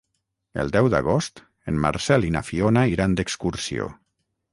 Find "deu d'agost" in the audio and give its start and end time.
0.75-1.41